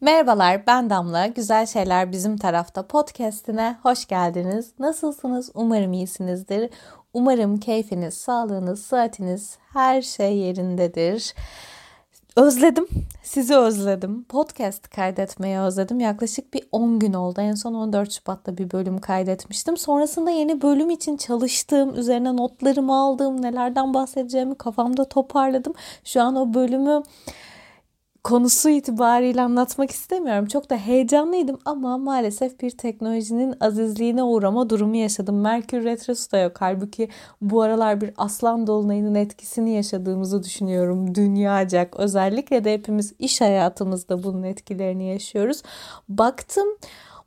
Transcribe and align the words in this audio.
Merhabalar 0.00 0.66
ben 0.66 0.90
Damla. 0.90 1.26
Güzel 1.26 1.66
Şeyler 1.66 2.12
Bizim 2.12 2.36
Tarafta 2.36 2.86
podcastine 2.86 3.76
hoş 3.82 4.06
geldiniz. 4.06 4.72
Nasılsınız? 4.78 5.50
Umarım 5.54 5.92
iyisinizdir. 5.92 6.70
Umarım 7.12 7.60
keyfiniz, 7.60 8.14
sağlığınız, 8.14 8.82
sıhhatiniz 8.82 9.58
her 9.72 10.02
şey 10.02 10.36
yerindedir. 10.36 11.34
Özledim. 12.36 12.88
Sizi 13.22 13.56
özledim. 13.56 14.24
Podcast 14.24 14.88
kaydetmeyi 14.88 15.58
özledim. 15.58 16.00
Yaklaşık 16.00 16.54
bir 16.54 16.62
10 16.72 16.98
gün 16.98 17.12
oldu. 17.12 17.40
En 17.40 17.54
son 17.54 17.74
14 17.74 18.12
Şubat'ta 18.12 18.58
bir 18.58 18.70
bölüm 18.70 18.98
kaydetmiştim. 18.98 19.76
Sonrasında 19.76 20.30
yeni 20.30 20.62
bölüm 20.62 20.90
için 20.90 21.16
çalıştım. 21.16 21.94
Üzerine 21.98 22.36
notlarımı 22.36 22.96
aldım. 22.96 23.42
Nelerden 23.42 23.94
bahsedeceğimi 23.94 24.54
kafamda 24.54 25.04
toparladım. 25.04 25.74
Şu 26.04 26.22
an 26.22 26.36
o 26.36 26.54
bölümü 26.54 27.02
konusu 28.24 28.68
itibariyle 28.68 29.42
anlatmak 29.42 29.90
istemiyorum. 29.90 30.46
Çok 30.46 30.70
da 30.70 30.76
heyecanlıydım 30.76 31.58
ama 31.64 31.98
maalesef 31.98 32.60
bir 32.60 32.70
teknolojinin 32.70 33.54
azizliğine 33.60 34.22
uğrama 34.22 34.70
durumu 34.70 34.96
yaşadım. 34.96 35.40
Merkür 35.40 35.84
Retrosu 35.84 36.32
da 36.32 36.38
yok. 36.38 36.56
Halbuki 36.60 37.08
bu 37.40 37.62
aralar 37.62 38.00
bir 38.00 38.10
aslan 38.16 38.66
dolunayının 38.66 39.14
etkisini 39.14 39.70
yaşadığımızı 39.70 40.42
düşünüyorum 40.42 41.14
dünyacak. 41.14 41.96
Özellikle 41.96 42.64
de 42.64 42.72
hepimiz 42.72 43.14
iş 43.18 43.40
hayatımızda 43.40 44.22
bunun 44.22 44.42
etkilerini 44.42 45.08
yaşıyoruz. 45.08 45.62
Baktım 46.08 46.68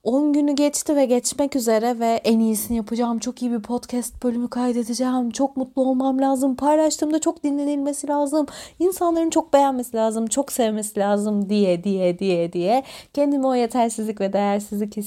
10 0.03 0.33
günü 0.33 0.55
geçti 0.55 0.95
ve 0.95 1.05
geçmek 1.05 1.55
üzere 1.55 1.99
ve 1.99 2.21
en 2.23 2.39
iyisini 2.39 2.77
yapacağım. 2.77 3.19
Çok 3.19 3.41
iyi 3.41 3.51
bir 3.51 3.61
podcast 3.61 4.23
bölümü 4.23 4.49
kaydedeceğim. 4.49 5.31
Çok 5.31 5.57
mutlu 5.57 5.81
olmam 5.81 6.21
lazım. 6.21 6.55
Paylaştığımda 6.55 7.19
çok 7.19 7.43
dinlenilmesi 7.43 8.07
lazım. 8.07 8.45
İnsanların 8.79 9.29
çok 9.29 9.53
beğenmesi 9.53 9.97
lazım. 9.97 10.27
Çok 10.27 10.51
sevmesi 10.51 10.99
lazım 10.99 11.49
diye 11.49 11.83
diye 11.83 12.19
diye 12.19 12.53
diye. 12.53 12.83
Kendimi 13.13 13.47
o 13.47 13.55
yetersizlik 13.55 14.21
ve 14.21 14.33
değersizlik 14.33 14.97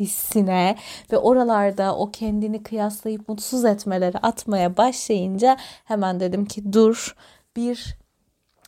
hissine 0.00 0.76
ve 1.12 1.18
oralarda 1.18 1.96
o 1.96 2.10
kendini 2.10 2.62
kıyaslayıp 2.62 3.28
mutsuz 3.28 3.64
etmeleri 3.64 4.18
atmaya 4.18 4.76
başlayınca 4.76 5.56
hemen 5.84 6.20
dedim 6.20 6.44
ki 6.44 6.72
dur 6.72 7.16
bir 7.56 7.99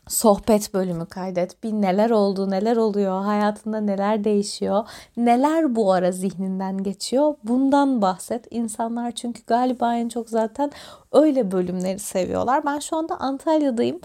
sohbet 0.08 0.74
bölümü 0.74 1.06
kaydet. 1.06 1.62
Bir 1.62 1.72
neler 1.72 2.10
oldu, 2.10 2.50
neler 2.50 2.76
oluyor, 2.76 3.22
hayatında 3.22 3.80
neler 3.80 4.24
değişiyor, 4.24 4.88
neler 5.16 5.76
bu 5.76 5.92
ara 5.92 6.12
zihninden 6.12 6.82
geçiyor. 6.82 7.34
Bundan 7.44 8.02
bahset. 8.02 8.46
İnsanlar 8.50 9.10
çünkü 9.12 9.42
galiba 9.46 9.96
en 9.96 10.08
çok 10.08 10.28
zaten 10.28 10.70
öyle 11.12 11.50
bölümleri 11.50 11.98
seviyorlar. 11.98 12.64
Ben 12.66 12.78
şu 12.78 12.96
anda 12.96 13.20
Antalya'dayım. 13.20 14.00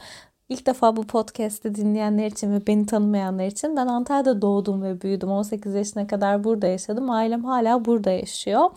İlk 0.49 0.65
defa 0.65 0.95
bu 0.95 1.07
podcast'i 1.07 1.75
dinleyenler 1.75 2.27
için 2.27 2.53
ve 2.53 2.67
beni 2.67 2.85
tanımayanlar 2.85 3.45
için 3.45 3.75
ben 3.75 3.87
Antalya'da 3.87 4.41
doğdum 4.41 4.81
ve 4.81 5.01
büyüdüm. 5.01 5.31
18 5.31 5.75
yaşına 5.75 6.07
kadar 6.07 6.43
burada 6.43 6.67
yaşadım. 6.67 7.09
Ailem 7.09 7.43
hala 7.45 7.85
burada 7.85 8.11
yaşıyor. 8.11 8.69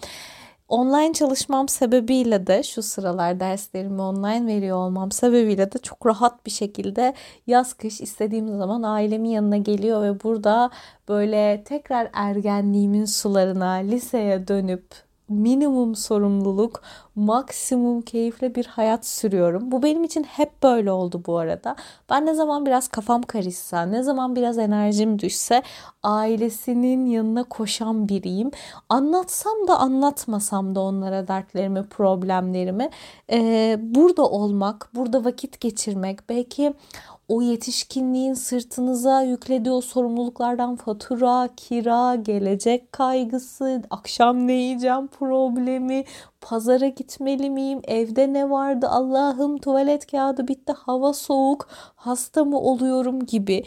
Online 0.70 1.12
çalışmam 1.12 1.68
sebebiyle 1.68 2.46
de 2.46 2.62
şu 2.62 2.82
sıralar 2.82 3.40
derslerimi 3.40 4.02
online 4.02 4.46
veriyor 4.46 4.76
olmam 4.76 5.12
sebebiyle 5.12 5.72
de 5.72 5.78
çok 5.78 6.06
rahat 6.06 6.46
bir 6.46 6.50
şekilde 6.50 7.14
yaz 7.46 7.74
kış 7.74 8.00
istediğim 8.00 8.58
zaman 8.58 8.82
ailemin 8.82 9.28
yanına 9.28 9.56
geliyor 9.56 10.02
ve 10.02 10.22
burada 10.22 10.70
böyle 11.08 11.64
tekrar 11.64 12.10
ergenliğimin 12.12 13.04
sularına 13.04 13.70
liseye 13.72 14.48
dönüp 14.48 14.84
minimum 15.30 15.94
sorumluluk, 15.94 16.82
maksimum 17.14 18.02
keyifle 18.02 18.54
bir 18.54 18.66
hayat 18.66 19.06
sürüyorum. 19.06 19.70
Bu 19.70 19.82
benim 19.82 20.04
için 20.04 20.22
hep 20.22 20.62
böyle 20.62 20.92
oldu 20.92 21.22
bu 21.26 21.38
arada. 21.38 21.76
Ben 22.10 22.26
ne 22.26 22.34
zaman 22.34 22.66
biraz 22.66 22.88
kafam 22.88 23.22
karışsa, 23.22 23.82
ne 23.82 24.02
zaman 24.02 24.36
biraz 24.36 24.58
enerjim 24.58 25.18
düşse 25.18 25.62
ailesinin 26.02 27.06
yanına 27.06 27.44
koşan 27.44 28.08
biriyim. 28.08 28.50
Anlatsam 28.88 29.68
da 29.68 29.78
anlatmasam 29.78 30.74
da 30.74 30.80
onlara 30.80 31.28
dertlerimi, 31.28 31.86
problemlerimi. 31.86 32.90
Ee, 33.32 33.78
burada 33.82 34.28
olmak, 34.28 34.90
burada 34.94 35.24
vakit 35.24 35.60
geçirmek, 35.60 36.28
belki 36.28 36.74
o 37.30 37.42
yetişkinliğin 37.42 38.34
sırtınıza 38.34 39.22
yüklediği 39.22 39.74
o 39.74 39.80
sorumluluklardan 39.80 40.76
fatura, 40.76 41.48
kira, 41.56 42.14
gelecek 42.14 42.92
kaygısı, 42.92 43.82
akşam 43.90 44.46
ne 44.46 44.52
yiyeceğim 44.52 45.06
problemi, 45.06 46.04
pazara 46.40 46.88
gitmeli 46.88 47.50
miyim, 47.50 47.80
evde 47.84 48.32
ne 48.32 48.50
vardı, 48.50 48.88
Allah'ım 48.88 49.58
tuvalet 49.58 50.06
kağıdı 50.06 50.48
bitti, 50.48 50.72
hava 50.72 51.12
soğuk, 51.12 51.68
hasta 51.96 52.44
mı 52.44 52.58
oluyorum 52.58 53.26
gibi 53.26 53.64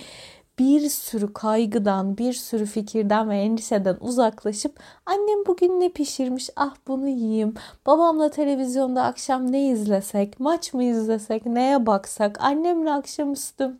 bir 0.59 0.89
sürü 0.89 1.33
kaygıdan, 1.33 2.17
bir 2.17 2.33
sürü 2.33 2.65
fikirden 2.65 3.29
ve 3.29 3.37
endişeden 3.37 3.97
uzaklaşıp 3.99 4.79
annem 5.05 5.45
bugün 5.47 5.79
ne 5.79 5.89
pişirmiş? 5.89 6.49
Ah 6.55 6.75
bunu 6.87 7.07
yiyeyim. 7.07 7.53
Babamla 7.85 8.29
televizyonda 8.29 9.03
akşam 9.03 9.51
ne 9.51 9.67
izlesek, 9.69 10.39
maç 10.39 10.73
mı 10.73 10.83
izlesek, 10.83 11.45
neye 11.45 11.85
baksak, 11.85 12.41
annemle 12.41 12.91
akşamüstü 12.91 13.77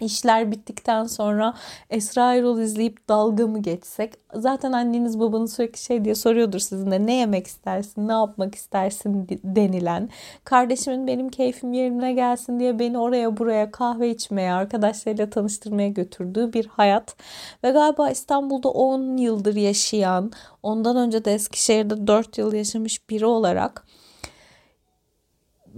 İşler 0.00 0.50
bittikten 0.50 1.04
sonra 1.04 1.54
Esra 1.90 2.34
Erol 2.34 2.58
izleyip 2.58 3.08
dalga 3.08 3.46
mı 3.46 3.62
geçsek? 3.62 4.14
Zaten 4.34 4.72
anneniz 4.72 5.20
babanız 5.20 5.54
sürekli 5.54 5.78
şey 5.78 6.04
diye 6.04 6.14
soruyordur 6.14 6.58
sizinle 6.58 7.06
ne 7.06 7.14
yemek 7.14 7.46
istersin, 7.46 8.08
ne 8.08 8.12
yapmak 8.12 8.54
istersin 8.54 9.26
denilen. 9.44 10.08
Kardeşimin 10.44 11.06
benim 11.06 11.28
keyfim 11.28 11.72
yerine 11.72 12.12
gelsin 12.12 12.60
diye 12.60 12.78
beni 12.78 12.98
oraya 12.98 13.36
buraya 13.36 13.70
kahve 13.70 14.10
içmeye, 14.10 14.52
arkadaşlarıyla 14.52 15.30
tanıştırmaya 15.30 15.88
götürdüğü 15.88 16.52
bir 16.52 16.66
hayat. 16.66 17.16
Ve 17.64 17.70
galiba 17.70 18.10
İstanbul'da 18.10 18.68
10 18.68 19.16
yıldır 19.16 19.56
yaşayan, 19.56 20.32
ondan 20.62 20.96
önce 20.96 21.24
de 21.24 21.34
Eskişehir'de 21.34 22.06
4 22.06 22.38
yıl 22.38 22.52
yaşamış 22.52 23.10
biri 23.10 23.26
olarak 23.26 23.84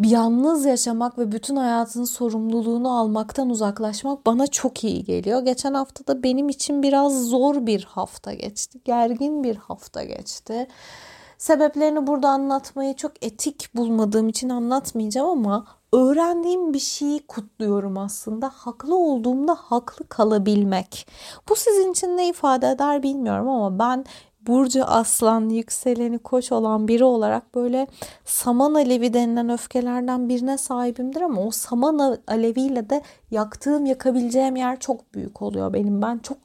yalnız 0.03 0.65
yaşamak 0.65 1.19
ve 1.19 1.33
bütün 1.33 1.57
hayatın 1.57 2.05
sorumluluğunu 2.05 2.99
almaktan 2.99 3.51
uzaklaşmak 3.51 4.27
bana 4.27 4.47
çok 4.47 4.85
iyi 4.85 5.05
geliyor. 5.05 5.43
Geçen 5.43 5.75
hafta 5.75 6.07
da 6.07 6.23
benim 6.23 6.49
için 6.49 6.83
biraz 6.83 7.29
zor 7.29 7.67
bir 7.67 7.85
hafta 7.85 8.33
geçti. 8.33 8.79
Gergin 8.85 9.45
bir 9.45 9.57
hafta 9.57 10.05
geçti. 10.05 10.69
Sebeplerini 11.39 12.07
burada 12.07 12.29
anlatmayı 12.29 12.95
çok 12.95 13.13
etik 13.25 13.75
bulmadığım 13.75 14.29
için 14.29 14.49
anlatmayacağım 14.49 15.29
ama 15.29 15.67
öğrendiğim 15.93 16.75
bir 16.75 16.79
şeyi 16.79 17.27
kutluyorum 17.27 17.99
aslında. 17.99 18.49
Haklı 18.49 18.97
olduğumda 18.97 19.55
haklı 19.55 20.09
kalabilmek. 20.09 21.07
Bu 21.49 21.57
sizin 21.57 21.93
için 21.93 22.17
ne 22.17 22.29
ifade 22.29 22.71
eder 22.71 23.03
bilmiyorum 23.03 23.49
ama 23.49 23.79
ben 23.79 24.05
burcu 24.47 24.85
aslan, 24.85 25.49
yükseleni 25.49 26.19
koç 26.19 26.53
olan 26.53 26.89
biri 26.89 27.05
olarak 27.05 27.55
böyle 27.55 27.87
saman 28.25 28.75
alevi 28.75 29.15
denilen 29.15 29.49
öfkelerden 29.49 30.29
birine 30.29 30.59
sahibimdir 30.59 31.21
ama 31.21 31.43
o 31.43 31.51
saman 31.51 32.19
aleviyle 32.27 32.91
de 32.91 33.03
yaktığım, 33.31 33.87
yakabileceğim 33.87 34.57
yer 34.57 34.81
çok 34.81 35.15
büyük 35.15 35.43
oluyor 35.43 35.73
benim. 35.73 36.03
Ben 36.03 36.19
çok 36.19 36.39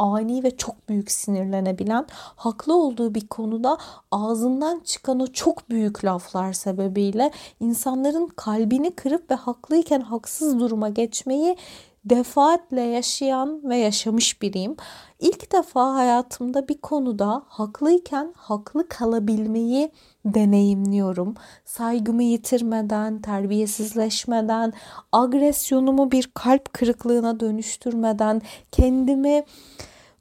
ani 0.00 0.44
ve 0.44 0.56
çok 0.56 0.88
büyük 0.88 1.10
sinirlenebilen, 1.10 2.06
haklı 2.36 2.76
olduğu 2.76 3.14
bir 3.14 3.26
konuda 3.26 3.78
ağzından 4.10 4.80
çıkan 4.84 5.20
o 5.20 5.26
çok 5.26 5.70
büyük 5.70 6.04
laflar 6.04 6.52
sebebiyle 6.52 7.30
insanların 7.60 8.26
kalbini 8.26 8.90
kırıp 8.90 9.30
ve 9.30 9.34
haklıyken 9.34 10.00
haksız 10.00 10.60
duruma 10.60 10.88
geçmeyi 10.88 11.56
defaatle 12.04 12.80
yaşayan 12.80 13.60
ve 13.64 13.76
yaşamış 13.76 14.42
biriyim. 14.42 14.76
İlk 15.18 15.52
defa 15.52 15.94
hayatımda 15.94 16.68
bir 16.68 16.78
konuda 16.78 17.42
haklıyken 17.48 18.32
haklı 18.36 18.88
kalabilmeyi 18.88 19.90
deneyimliyorum. 20.24 21.34
Saygımı 21.64 22.22
yitirmeden, 22.22 23.22
terbiyesizleşmeden, 23.22 24.72
agresyonumu 25.12 26.10
bir 26.10 26.30
kalp 26.34 26.72
kırıklığına 26.72 27.40
dönüştürmeden, 27.40 28.42
kendimi 28.72 29.44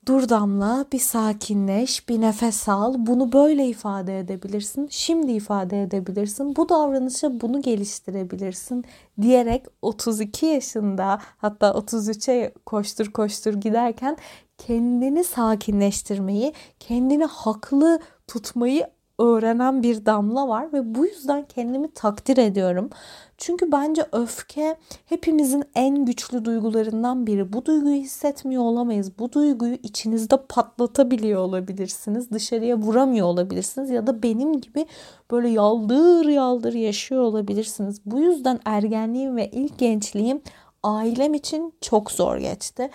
Dur 0.10 0.30
Damla 0.30 0.86
bir 0.92 1.00
sakinleş, 1.00 2.10
bir 2.10 2.22
nefes 2.22 2.70
al. 2.70 2.94
Bunu 2.98 3.32
böyle 3.32 3.68
ifade 3.68 4.20
edebilirsin. 4.20 4.88
Şimdi 4.92 5.32
ifade 5.32 5.84
edebilirsin. 5.84 6.56
Bu 6.56 6.70
davranışa 6.70 7.42
bunu 7.42 7.62
geliştirebilirsin 7.62 8.86
diyerek 9.22 9.66
32 9.82 10.46
yaşında 10.46 11.20
hatta 11.38 11.68
33'e 11.68 12.54
koştur 12.66 13.12
koştur 13.12 13.54
giderken 13.54 14.18
kendini 14.58 15.24
sakinleştirmeyi, 15.24 16.54
kendini 16.80 17.26
haklı 17.26 18.00
tutmayı 18.28 18.88
öğrenen 19.19 19.83
bir 19.83 20.06
damla 20.06 20.48
var 20.48 20.74
ve 20.74 20.95
bu 20.95 21.06
yüzden 21.06 21.45
kendimi 21.56 21.92
takdir 21.92 22.38
ediyorum. 22.38 22.89
Çünkü 23.38 23.71
bence 23.71 24.06
öfke 24.12 24.75
hepimizin 25.06 25.63
en 25.75 26.06
güçlü 26.06 26.45
duygularından 26.45 27.27
biri. 27.27 27.54
Bu 27.54 27.66
duyguyu 27.66 27.95
hissetmiyor 27.95 28.63
olamayız. 28.63 29.19
Bu 29.19 29.31
duyguyu 29.31 29.77
içinizde 29.83 30.38
patlatabiliyor 30.50 31.42
olabilirsiniz. 31.42 32.31
Dışarıya 32.31 32.77
vuramıyor 32.77 33.27
olabilirsiniz 33.27 33.89
ya 33.89 34.07
da 34.07 34.24
benim 34.24 34.62
gibi 34.62 34.86
böyle 35.31 35.50
yaldır 35.50 36.25
yaldır 36.25 36.74
yaşıyor 36.74 37.22
olabilirsiniz. 37.22 38.01
Bu 38.06 38.19
yüzden 38.19 38.60
ergenliğim 38.65 39.38
ve 39.38 39.50
ilk 39.50 39.77
gençliğim 39.77 40.42
ailem 40.83 41.33
için 41.33 41.74
çok 41.81 42.12
zor 42.12 42.38
geçti. 42.38 42.89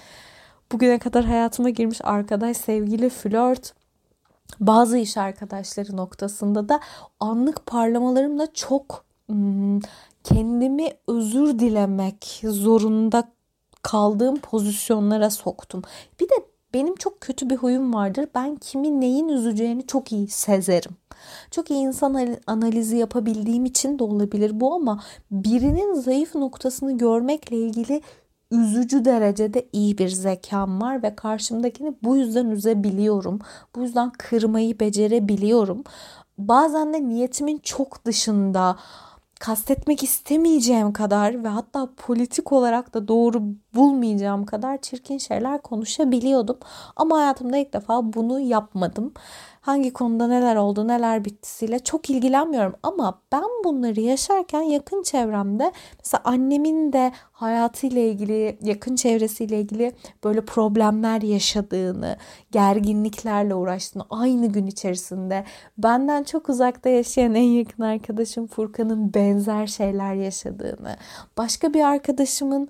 bugüne 0.72 0.98
kadar 0.98 1.24
hayatıma 1.24 1.70
girmiş 1.70 2.00
arkadaş, 2.04 2.56
sevgili, 2.56 3.08
flört, 3.08 3.74
bazı 4.60 4.98
iş 4.98 5.16
arkadaşları 5.16 5.96
noktasında 5.96 6.68
da 6.68 6.80
anlık 7.20 7.66
parlamalarımla 7.66 8.52
çok 8.54 9.04
kendimi 10.24 10.88
özür 11.08 11.58
dilemek 11.58 12.42
zorunda 12.44 13.32
kaldığım 13.82 14.36
pozisyonlara 14.36 15.30
soktum. 15.30 15.82
Bir 16.20 16.28
de 16.28 16.34
benim 16.74 16.94
çok 16.94 17.20
kötü 17.20 17.50
bir 17.50 17.56
huyum 17.56 17.94
vardır. 17.94 18.28
Ben 18.34 18.56
kimin 18.56 19.00
neyin 19.00 19.28
üzeceğini 19.28 19.86
çok 19.86 20.12
iyi 20.12 20.28
sezerim. 20.28 20.92
Çok 21.50 21.70
iyi 21.70 21.78
insan 21.78 22.36
analizi 22.46 22.96
yapabildiğim 22.96 23.64
için 23.64 23.98
de 23.98 24.04
olabilir 24.04 24.60
bu 24.60 24.74
ama 24.74 25.02
birinin 25.30 25.94
zayıf 25.94 26.34
noktasını 26.34 26.98
görmekle 26.98 27.56
ilgili 27.56 28.02
üzücü 28.60 29.04
derecede 29.04 29.68
iyi 29.72 29.98
bir 29.98 30.08
zekam 30.08 30.80
var 30.80 31.02
ve 31.02 31.16
karşımdakini 31.16 31.94
bu 32.02 32.16
yüzden 32.16 32.46
üzebiliyorum. 32.46 33.38
Bu 33.76 33.82
yüzden 33.82 34.10
kırmayı 34.10 34.80
becerebiliyorum. 34.80 35.84
Bazen 36.38 36.94
de 36.94 37.08
niyetimin 37.08 37.58
çok 37.58 38.04
dışında 38.04 38.76
kastetmek 39.40 40.02
istemeyeceğim 40.02 40.92
kadar 40.92 41.44
ve 41.44 41.48
hatta 41.48 41.88
politik 41.96 42.52
olarak 42.52 42.94
da 42.94 43.08
doğru 43.08 43.42
bulmayacağım 43.74 44.46
kadar 44.46 44.80
çirkin 44.80 45.18
şeyler 45.18 45.62
konuşabiliyordum. 45.62 46.58
Ama 46.96 47.18
hayatımda 47.18 47.56
ilk 47.56 47.72
defa 47.72 48.12
bunu 48.12 48.40
yapmadım 48.40 49.12
hangi 49.64 49.92
konuda 49.92 50.26
neler 50.26 50.56
oldu, 50.56 50.88
neler 50.88 51.24
bittisiyle 51.24 51.78
çok 51.78 52.10
ilgilenmiyorum. 52.10 52.74
Ama 52.82 53.20
ben 53.32 53.44
bunları 53.64 54.00
yaşarken 54.00 54.62
yakın 54.62 55.02
çevremde 55.02 55.72
mesela 55.98 56.20
annemin 56.24 56.92
de 56.92 57.12
hayatıyla 57.32 58.00
ilgili, 58.00 58.58
yakın 58.62 58.96
çevresiyle 58.96 59.60
ilgili 59.60 59.92
böyle 60.24 60.44
problemler 60.44 61.22
yaşadığını, 61.22 62.16
gerginliklerle 62.52 63.54
uğraştığını 63.54 64.04
aynı 64.10 64.46
gün 64.46 64.66
içerisinde 64.66 65.44
benden 65.78 66.22
çok 66.22 66.48
uzakta 66.48 66.88
yaşayan 66.88 67.34
en 67.34 67.42
yakın 67.42 67.82
arkadaşım 67.82 68.46
Furkan'ın 68.46 69.14
benzer 69.14 69.66
şeyler 69.66 70.14
yaşadığını, 70.14 70.96
başka 71.36 71.74
bir 71.74 71.84
arkadaşımın 71.84 72.68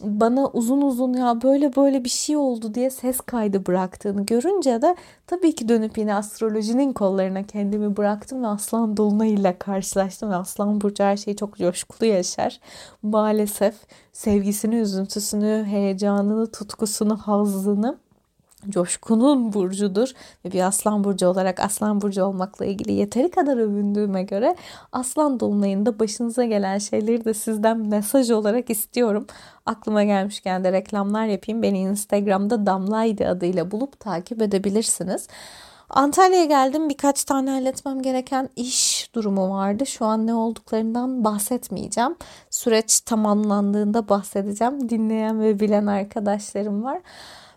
bana 0.00 0.46
uzun 0.46 0.82
uzun 0.82 1.12
ya 1.12 1.42
böyle 1.42 1.76
böyle 1.76 2.04
bir 2.04 2.08
şey 2.08 2.36
oldu 2.36 2.74
diye 2.74 2.90
ses 2.90 3.20
kaydı 3.20 3.66
bıraktığını 3.66 4.26
görünce 4.26 4.82
de 4.82 4.96
tabii 5.26 5.54
ki 5.54 5.68
dönüp 5.68 5.98
yine 5.98 6.14
astrolojinin 6.14 6.92
kollarına 6.92 7.42
kendimi 7.42 7.96
bıraktım 7.96 8.42
ve 8.42 8.46
Aslan 8.46 8.96
Dolunay 8.96 9.34
ile 9.34 9.58
karşılaştım 9.58 10.30
ve 10.30 10.34
Aslan 10.34 10.80
Burcu 10.80 11.04
her 11.04 11.16
şeyi 11.16 11.36
çok 11.36 11.56
coşkulu 11.56 12.08
yaşar. 12.08 12.60
Maalesef 13.02 13.74
sevgisini, 14.12 14.74
üzüntüsünü, 14.74 15.64
heyecanını, 15.66 16.52
tutkusunu, 16.52 17.16
hazzını 17.16 17.98
coşkunun 18.70 19.52
burcudur 19.52 20.08
ve 20.44 20.52
bir 20.52 20.60
aslan 20.60 21.04
burcu 21.04 21.26
olarak 21.26 21.60
aslan 21.60 22.00
burcu 22.00 22.24
olmakla 22.24 22.64
ilgili 22.64 22.92
yeteri 22.92 23.30
kadar 23.30 23.56
övündüğüme 23.56 24.22
göre 24.22 24.56
aslan 24.92 25.40
dolunayında 25.40 25.98
başınıza 25.98 26.44
gelen 26.44 26.78
şeyleri 26.78 27.24
de 27.24 27.34
sizden 27.34 27.78
mesaj 27.78 28.30
olarak 28.30 28.70
istiyorum. 28.70 29.26
Aklıma 29.66 30.04
gelmişken 30.04 30.64
de 30.64 30.72
reklamlar 30.72 31.26
yapayım. 31.26 31.62
Beni 31.62 31.78
Instagram'da 31.78 32.66
Damlaydı 32.66 33.28
adıyla 33.28 33.70
bulup 33.70 34.00
takip 34.00 34.42
edebilirsiniz. 34.42 35.28
Antalya'ya 35.90 36.44
geldim. 36.44 36.88
Birkaç 36.88 37.24
tane 37.24 37.50
halletmem 37.50 38.02
gereken 38.02 38.48
iş 38.56 39.10
durumu 39.14 39.50
vardı. 39.50 39.86
Şu 39.86 40.04
an 40.04 40.26
ne 40.26 40.34
olduklarından 40.34 41.24
bahsetmeyeceğim. 41.24 42.16
Süreç 42.50 43.00
tamamlandığında 43.00 44.08
bahsedeceğim. 44.08 44.88
Dinleyen 44.88 45.40
ve 45.40 45.60
bilen 45.60 45.86
arkadaşlarım 45.86 46.84
var. 46.84 47.00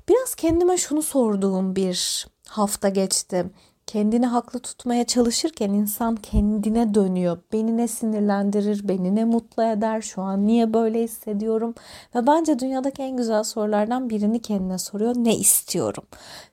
Biraz 0.10 0.36
kendime 0.36 0.78
şunu 0.78 1.02
sorduğum 1.02 1.76
bir 1.76 2.28
hafta 2.48 2.90
geçti 2.90 3.46
kendini 3.90 4.26
haklı 4.26 4.60
tutmaya 4.60 5.04
çalışırken 5.06 5.70
insan 5.70 6.16
kendine 6.16 6.94
dönüyor. 6.94 7.38
Beni 7.54 7.78
ne 7.78 7.88
sinirlendirir, 7.88 8.88
beni 8.88 9.16
ne 9.16 9.26
mutlu 9.26 9.64
eder, 9.64 10.02
şu 10.02 10.22
an 10.22 10.48
niye 10.48 10.74
böyle 10.74 11.04
hissediyorum? 11.04 11.76
Ve 12.16 12.28
bence 12.28 12.60
dünyadaki 12.60 13.02
en 13.02 13.18
güzel 13.18 13.44
sorulardan 13.44 14.10
birini 14.10 14.42
kendine 14.42 14.78
soruyor. 14.78 15.16
Ne 15.18 15.36
istiyorum? 15.36 16.04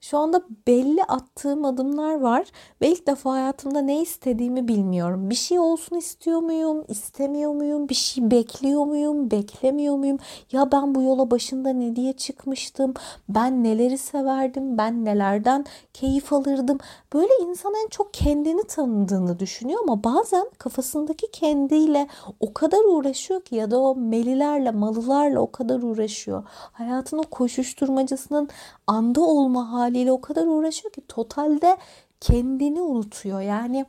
Şu 0.00 0.19
anda 0.19 0.43
belli 0.67 1.05
attığım 1.05 1.65
adımlar 1.65 2.21
var 2.21 2.47
ve 2.81 2.93
ilk 2.93 3.06
defa 3.06 3.33
hayatımda 3.33 3.81
ne 3.81 4.03
istediğimi 4.03 4.69
bilmiyorum. 4.69 5.31
Bir 5.31 5.35
şey 5.35 5.59
olsun 5.59 5.97
istiyor 5.97 6.41
muyum, 6.41 6.85
istemiyor 6.88 7.53
muyum? 7.55 7.88
Bir 7.88 7.94
şey 7.94 8.31
bekliyor 8.31 8.85
muyum, 8.85 9.31
beklemiyor 9.31 9.97
muyum? 9.97 10.19
Ya 10.53 10.73
ben 10.73 10.94
bu 10.94 11.03
yola 11.03 11.31
başında 11.31 11.69
ne 11.69 11.97
diye 11.97 12.12
çıkmıştım? 12.12 12.94
Ben 13.29 13.65
neleri 13.65 13.99
severdim? 13.99 14.79
Ben 14.79 15.05
nelerden 15.05 15.65
keyif 15.94 16.33
alırdım? 16.33 16.79
Böyle 17.15 17.25
böyle 17.26 17.50
insan 17.50 17.75
en 17.84 17.88
çok 17.88 18.14
kendini 18.14 18.62
tanıdığını 18.64 19.38
düşünüyor 19.38 19.81
ama 19.82 20.05
bazen 20.05 20.46
kafasındaki 20.58 21.31
kendiyle 21.31 22.08
o 22.40 22.55
kadar 22.55 22.84
uğraşıyor 22.84 23.40
ki 23.40 23.55
ya 23.55 23.70
da 23.70 23.81
o 23.81 23.96
melilerle, 23.96 24.70
malılarla 24.70 25.40
o 25.40 25.50
kadar 25.50 25.82
uğraşıyor. 25.82 26.44
Hayatın 26.73 27.19
o 27.19 27.23
koşuşturmacasının 27.23 28.49
anda 28.87 29.20
olma 29.20 29.73
haliyle 29.73 30.12
o 30.12 30.20
kadar 30.20 30.46
uğraşıyor 30.46 30.93
ki 30.93 31.02
totalde 31.08 31.76
kendini 32.20 32.82
unutuyor. 32.82 33.40
Yani 33.40 33.87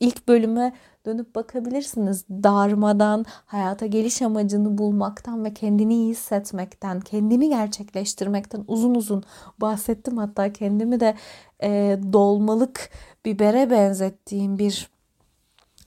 ilk 0.00 0.28
bölüme 0.28 0.72
dönüp 1.06 1.34
bakabilirsiniz. 1.34 2.24
Darmadan, 2.28 3.24
hayata 3.46 3.86
geliş 3.86 4.22
amacını 4.22 4.78
bulmaktan 4.78 5.44
ve 5.44 5.54
kendini 5.54 5.94
iyi 5.94 6.10
hissetmekten, 6.10 7.00
kendini 7.00 7.48
gerçekleştirmekten 7.48 8.64
uzun 8.68 8.94
uzun 8.94 9.24
bahsettim. 9.60 10.16
Hatta 10.16 10.52
kendimi 10.52 11.00
de 11.00 11.14
e, 11.62 11.98
dolmalık 12.12 12.90
bibere 13.24 13.70
benzettiğim 13.70 14.58
bir 14.58 14.95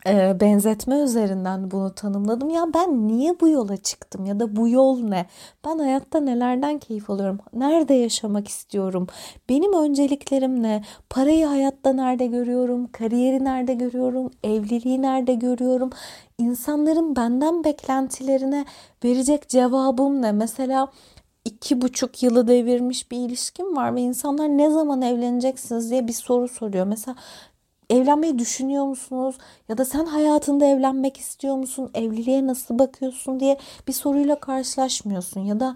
benzetme 0.06 0.96
üzerinden 1.00 1.72
bunu 1.72 1.96
tanımladım. 1.96 2.50
Ya 2.50 2.66
ben 2.74 3.08
niye 3.08 3.40
bu 3.40 3.50
yola 3.50 3.78
çıktım 3.78 4.26
ya 4.26 4.40
da 4.40 4.56
bu 4.56 4.70
yol 4.70 5.00
ne? 5.00 5.26
Ben 5.66 5.80
hayatta 5.80 6.20
nelerden 6.20 6.80
keyif 6.80 7.10
alıyorum? 7.10 7.40
Nerede 7.54 7.94
yaşamak 7.94 8.48
istiyorum? 8.48 9.08
Benim 9.50 9.74
önceliklerim 9.74 10.64
ne? 10.64 10.84
Parayı 11.10 11.46
hayatta 11.46 11.94
nerede 11.94 12.28
görüyorum? 12.28 12.88
Kariyeri 12.92 13.44
nerede 13.44 13.74
görüyorum? 13.74 14.32
Evliliği 14.44 15.02
nerede 15.02 15.34
görüyorum? 15.34 15.90
İnsanların 16.38 17.16
benden 17.16 17.64
beklentilerine 17.64 18.66
verecek 19.04 19.50
cevabım 19.50 20.22
ne? 20.22 20.32
Mesela 20.32 20.92
iki 21.46 21.82
buçuk 21.82 22.24
yılı 22.24 22.48
devirmiş 22.48 23.12
bir 23.12 23.18
ilişkim 23.18 23.76
var 23.76 23.96
ve 23.96 24.02
insanlar 24.02 24.48
ne 24.48 24.70
zaman 24.72 25.02
evleneceksiniz 25.02 25.92
diye 25.92 26.08
bir 26.08 26.14
soru 26.14 26.48
soruyor. 26.48 26.86
Mesela 26.86 27.16
evlenmeyi 27.90 28.40
düşünüyor 28.40 28.86
musunuz? 28.86 29.38
Ya 29.70 29.78
da 29.78 29.86
sen 29.86 30.06
hayatında 30.06 30.66
evlenmek 30.66 31.18
istiyor 31.18 31.56
musun? 31.56 31.92
Evliliğe 31.94 32.48
nasıl 32.48 32.80
bakıyorsun 32.80 33.40
diye 33.40 33.58
bir 33.88 33.94
soruyla 33.94 34.40
karşılaşmıyorsun. 34.40 35.42
Ya 35.42 35.60
da 35.60 35.76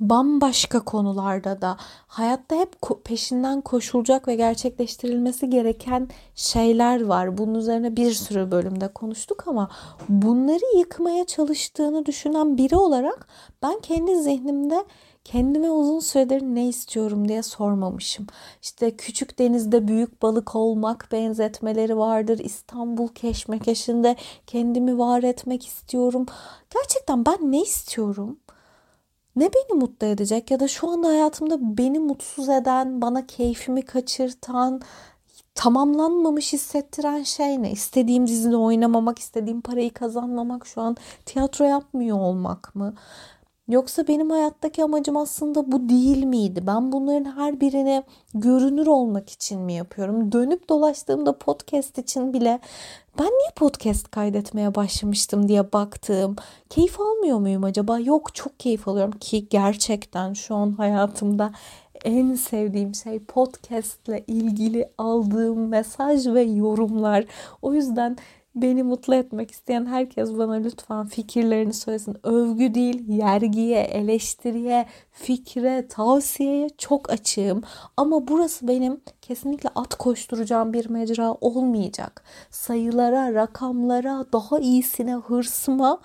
bambaşka 0.00 0.80
konularda 0.80 1.62
da 1.62 1.76
hayatta 2.06 2.56
hep 2.56 2.76
peşinden 3.04 3.60
koşulacak 3.60 4.28
ve 4.28 4.34
gerçekleştirilmesi 4.34 5.50
gereken 5.50 6.08
şeyler 6.34 7.04
var. 7.04 7.38
Bunun 7.38 7.54
üzerine 7.54 7.96
bir 7.96 8.12
sürü 8.12 8.50
bölümde 8.50 8.88
konuştuk 8.88 9.48
ama 9.48 9.70
bunları 10.08 10.78
yıkmaya 10.78 11.26
çalıştığını 11.26 12.06
düşünen 12.06 12.58
biri 12.58 12.76
olarak 12.76 13.28
ben 13.62 13.80
kendi 13.80 14.16
zihnimde 14.22 14.84
kendime 15.24 15.70
uzun 15.70 16.00
süredir 16.00 16.42
ne 16.42 16.68
istiyorum 16.68 17.28
diye 17.28 17.42
sormamışım. 17.42 18.26
İşte 18.62 18.96
küçük 18.96 19.38
denizde 19.38 19.88
büyük 19.88 20.22
balık 20.22 20.54
olmak 20.54 21.08
benzetmeleri 21.12 21.98
vardır. 21.98 22.38
İstanbul 22.38 23.08
keşmekeşinde 23.08 24.16
kendimi 24.46 24.98
var 24.98 25.22
etmek 25.22 25.66
istiyorum. 25.66 26.26
Gerçekten 26.74 27.26
ben 27.26 27.52
ne 27.52 27.62
istiyorum? 27.62 28.38
Ne 29.36 29.50
beni 29.52 29.78
mutlu 29.78 30.06
edecek 30.06 30.50
ya 30.50 30.60
da 30.60 30.68
şu 30.68 30.90
anda 30.90 31.08
hayatımda 31.08 31.78
beni 31.78 31.98
mutsuz 31.98 32.48
eden, 32.48 33.00
bana 33.00 33.26
keyfimi 33.26 33.82
kaçırtan, 33.82 34.80
tamamlanmamış 35.54 36.52
hissettiren 36.52 37.22
şey 37.22 37.62
ne? 37.62 37.70
İstediğim 37.70 38.26
dizide 38.26 38.56
oynamamak, 38.56 39.18
istediğim 39.18 39.60
parayı 39.60 39.92
kazanmamak, 39.94 40.66
şu 40.66 40.80
an 40.80 40.96
tiyatro 41.26 41.64
yapmıyor 41.64 42.18
olmak 42.18 42.74
mı? 42.74 42.94
Yoksa 43.68 44.08
benim 44.08 44.30
hayattaki 44.30 44.84
amacım 44.84 45.16
aslında 45.16 45.72
bu 45.72 45.88
değil 45.88 46.24
miydi? 46.24 46.66
Ben 46.66 46.92
bunların 46.92 47.36
her 47.36 47.60
birini 47.60 48.02
görünür 48.34 48.86
olmak 48.86 49.30
için 49.30 49.60
mi 49.60 49.72
yapıyorum? 49.72 50.32
Dönüp 50.32 50.68
dolaştığımda 50.68 51.38
podcast 51.38 51.98
için 51.98 52.32
bile 52.32 52.60
ben 53.18 53.26
niye 53.26 53.50
podcast 53.56 54.10
kaydetmeye 54.10 54.74
başlamıştım 54.74 55.48
diye 55.48 55.72
baktım. 55.72 56.36
Keyif 56.70 57.00
almıyor 57.00 57.38
muyum 57.38 57.64
acaba? 57.64 57.98
Yok 57.98 58.34
çok 58.34 58.60
keyif 58.60 58.88
alıyorum 58.88 59.18
ki 59.20 59.48
gerçekten 59.48 60.32
şu 60.32 60.54
an 60.54 60.72
hayatımda 60.72 61.52
en 62.04 62.34
sevdiğim 62.34 62.94
şey 62.94 63.18
podcastle 63.18 64.24
ilgili 64.26 64.88
aldığım 64.98 65.68
mesaj 65.68 66.26
ve 66.26 66.42
yorumlar. 66.42 67.24
O 67.62 67.74
yüzden 67.74 68.16
Beni 68.54 68.82
mutlu 68.82 69.14
etmek 69.14 69.50
isteyen 69.50 69.86
herkes 69.86 70.30
bana 70.38 70.52
lütfen 70.52 71.06
fikirlerini 71.06 71.72
söylesin. 71.72 72.16
Övgü 72.22 72.74
değil, 72.74 73.08
yergiye, 73.08 73.80
eleştiriye, 73.80 74.86
fikre, 75.12 75.88
tavsiyeye 75.88 76.68
çok 76.78 77.10
açığım. 77.10 77.62
Ama 77.96 78.28
burası 78.28 78.68
benim 78.68 79.00
kesinlikle 79.22 79.68
at 79.74 79.94
koşturacağım 79.94 80.72
bir 80.72 80.88
mecra 80.90 81.32
olmayacak. 81.32 82.24
Sayılara, 82.50 83.34
rakamlara, 83.34 84.26
daha 84.32 84.58
iyisine, 84.58 85.14
hırsıma 85.14 86.00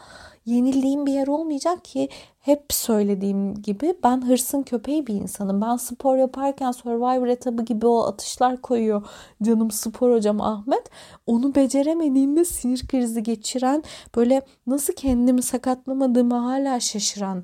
yenildiğim 0.45 1.05
bir 1.05 1.13
yer 1.13 1.27
olmayacak 1.27 1.85
ki 1.85 2.09
hep 2.49 2.73
söylediğim 2.73 3.53
gibi 3.53 3.93
ben 4.03 4.27
hırsın 4.27 4.63
köpeği 4.63 5.07
bir 5.07 5.13
insanım. 5.13 5.61
Ben 5.61 5.75
spor 5.75 6.17
yaparken 6.17 6.71
Survivor 6.71 7.27
etabı 7.27 7.63
gibi 7.63 7.87
o 7.87 8.03
atışlar 8.03 8.61
koyuyor 8.61 9.07
canım 9.43 9.71
spor 9.71 10.15
hocam 10.15 10.41
Ahmet. 10.41 10.89
Onu 11.27 11.55
beceremediğimde 11.55 12.45
sinir 12.45 12.87
krizi 12.87 13.23
geçiren 13.23 13.83
böyle 14.15 14.41
nasıl 14.67 14.93
kendimi 14.93 15.41
sakatlamadığımı 15.41 16.35
hala 16.35 16.79
şaşıran 16.79 17.43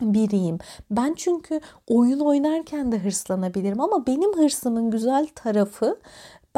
biriyim. 0.00 0.58
Ben 0.90 1.14
çünkü 1.16 1.60
oyun 1.86 2.20
oynarken 2.20 2.92
de 2.92 2.98
hırslanabilirim 2.98 3.80
ama 3.80 4.06
benim 4.06 4.36
hırsımın 4.36 4.90
güzel 4.90 5.26
tarafı 5.34 5.98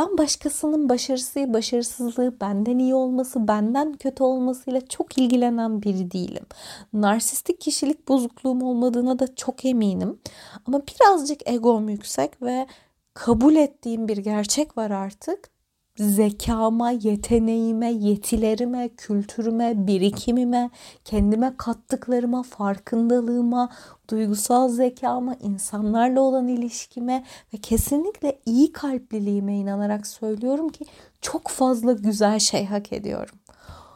ben 0.01 0.19
başkasının 0.19 0.89
başarısı, 0.89 1.55
başarısızlığı, 1.55 2.41
benden 2.41 2.79
iyi 2.79 2.95
olması, 2.95 3.49
benden 3.49 3.93
kötü 3.93 4.23
olmasıyla 4.23 4.87
çok 4.87 5.19
ilgilenen 5.19 5.83
biri 5.83 6.11
değilim. 6.11 6.47
Narsistik 6.93 7.61
kişilik 7.61 8.09
bozukluğum 8.09 8.63
olmadığına 8.63 9.19
da 9.19 9.35
çok 9.35 9.65
eminim. 9.65 10.19
Ama 10.67 10.83
birazcık 10.87 11.49
egom 11.49 11.89
yüksek 11.89 12.43
ve 12.43 12.67
kabul 13.15 13.57
ettiğim 13.57 14.09
bir 14.09 14.17
gerçek 14.17 14.77
var 14.77 14.91
artık 14.91 15.51
zekama, 16.01 16.91
yeteneğime, 16.91 17.93
yetilerime, 17.93 18.89
kültürüme, 18.89 19.87
birikimime, 19.87 20.71
kendime 21.05 21.55
kattıklarıma, 21.57 22.43
farkındalığıma, 22.43 23.69
duygusal 24.11 24.69
zekama, 24.69 25.35
insanlarla 25.35 26.21
olan 26.21 26.49
ilişkime 26.49 27.25
ve 27.55 27.59
kesinlikle 27.59 28.39
iyi 28.47 28.73
kalpliliğime 28.73 29.57
inanarak 29.57 30.07
söylüyorum 30.07 30.69
ki 30.69 30.85
çok 31.21 31.49
fazla 31.49 31.93
güzel 31.93 32.39
şey 32.39 32.67
hak 32.67 32.93
ediyorum. 32.93 33.40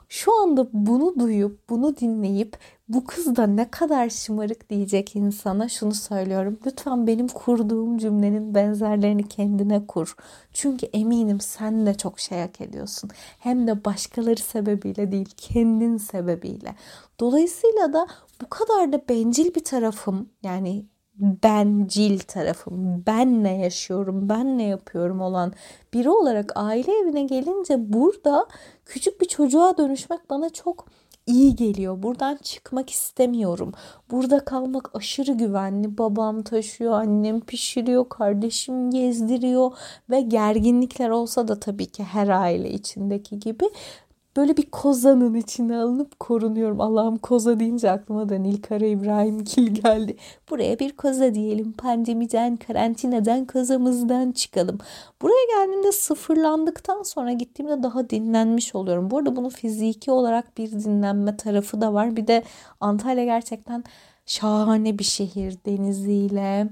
Şu 0.09 0.43
anda 0.43 0.69
bunu 0.73 1.19
duyup, 1.19 1.71
bunu 1.71 1.97
dinleyip 1.97 2.59
bu 2.89 3.05
kız 3.05 3.37
da 3.37 3.47
ne 3.47 3.71
kadar 3.71 4.09
şımarık 4.09 4.71
diyecek 4.71 5.17
insana 5.17 5.69
şunu 5.69 5.95
söylüyorum. 5.95 6.59
Lütfen 6.67 7.07
benim 7.07 7.29
kurduğum 7.29 7.99
cümlenin 7.99 8.55
benzerlerini 8.55 9.29
kendine 9.29 9.87
kur. 9.87 10.17
Çünkü 10.53 10.87
eminim 10.87 11.41
sen 11.41 11.87
de 11.87 11.95
çok 11.95 12.21
şey 12.21 12.41
hak 12.41 12.61
ediyorsun. 12.61 13.11
Hem 13.39 13.67
de 13.67 13.85
başkaları 13.85 14.41
sebebiyle 14.41 15.13
değil, 15.13 15.29
kendin 15.37 15.97
sebebiyle. 15.97 16.75
Dolayısıyla 17.21 17.93
da 17.93 18.07
bu 18.43 18.49
kadar 18.49 18.93
da 18.93 19.03
bencil 19.09 19.55
bir 19.55 19.65
tarafım 19.65 20.29
yani 20.43 20.87
bencil 21.17 22.19
tarafım, 22.19 23.05
ben 23.07 23.45
ne 23.45 23.57
yaşıyorum, 23.59 24.29
ben 24.29 24.59
ne 24.59 24.65
yapıyorum 24.65 25.21
olan 25.21 25.53
biri 25.95 26.11
olarak 26.11 26.53
aile 26.55 26.93
evine 26.93 27.23
gelince 27.23 27.93
burada 27.93 28.47
küçük 28.87 29.21
bir 29.21 29.27
çocuğa 29.27 29.79
dönüşmek 29.79 30.31
bana 30.31 30.51
çok 30.51 30.87
iyi 31.27 31.57
geliyor. 31.57 32.03
Buradan 32.03 32.37
çıkmak 32.43 32.91
istemiyorum. 32.91 33.73
Burada 34.11 34.45
kalmak 34.45 34.97
aşırı 34.97 35.33
güvenli. 35.33 35.99
Babam 35.99 36.43
taşıyor, 36.43 36.93
annem 36.93 37.41
pişiriyor, 37.41 38.09
kardeşim 38.09 38.91
gezdiriyor 38.91 39.73
ve 40.11 40.21
gerginlikler 40.21 41.11
olsa 41.11 41.49
da 41.49 41.61
tabii 41.61 41.87
ki 41.87 42.05
her 42.05 42.29
aile 42.29 42.71
içindeki 42.71 43.39
gibi 43.39 43.65
böyle 44.37 44.57
bir 44.57 44.71
kozanın 44.71 45.35
içine 45.35 45.77
alınıp 45.77 46.21
korunuyorum. 46.21 46.81
Allah'ım 46.81 47.19
koza 47.19 47.61
deyince 47.61 47.91
aklıma 47.91 48.29
da 48.29 48.35
Nilkara 48.35 48.87
İbrahim 48.87 49.45
Kil 49.45 49.67
geldi. 49.67 50.17
Buraya 50.51 50.79
bir 50.79 50.97
koza 50.97 51.35
diyelim. 51.35 51.73
Pandemiden, 51.73 52.57
karantinadan, 52.57 53.45
kozamızdan 53.45 54.33
çıkalım. 54.33 54.79
Buraya 55.23 55.47
geldiğimde 55.57 55.93
sıfırlandıktan 55.93 57.03
sonra 57.03 57.33
gittiğimde 57.33 57.83
daha 57.83 58.11
dinlenmiş 58.11 58.75
oluyorum. 58.75 59.11
Bu 59.11 59.19
arada 59.19 59.37
bunun 59.37 59.49
fiziki 59.49 60.11
olarak 60.11 60.59
bir 60.59 60.73
dinlenme 60.73 61.37
tarafı 61.37 61.81
da 61.81 61.95
var. 61.95 62.17
Bir 62.17 62.27
de 62.27 62.43
Antalya 62.81 63.25
gerçekten 63.25 63.85
şahane 64.27 64.99
bir 64.99 65.05
şehir 65.05 65.59
deniziyle, 65.67 66.69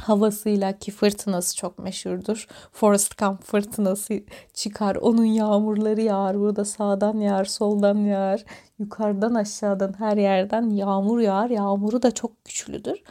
havasıyla 0.00 0.78
ki 0.78 0.90
fırtınası 0.90 1.56
çok 1.56 1.78
meşhurdur. 1.78 2.46
Forest 2.72 3.18
Camp 3.18 3.44
fırtınası 3.44 4.20
çıkar. 4.54 4.96
Onun 4.96 5.24
yağmurları 5.24 6.00
yağar. 6.00 6.40
Burada 6.40 6.64
sağdan 6.64 7.18
yağar, 7.20 7.44
soldan 7.44 7.96
yağar. 7.96 8.44
Yukarıdan 8.78 9.34
aşağıdan 9.34 9.94
her 9.98 10.16
yerden 10.16 10.70
yağmur 10.70 11.20
yağar. 11.20 11.50
Yağmuru 11.50 12.02
da 12.02 12.10
çok 12.10 12.44
güçlüdür. 12.44 13.02